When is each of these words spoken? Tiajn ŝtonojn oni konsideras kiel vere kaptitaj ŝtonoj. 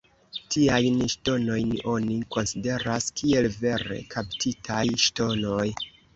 Tiajn 0.53 0.95
ŝtonojn 1.13 1.73
oni 1.97 2.17
konsideras 2.37 3.11
kiel 3.23 3.51
vere 3.59 4.01
kaptitaj 4.17 4.83
ŝtonoj. 5.07 5.71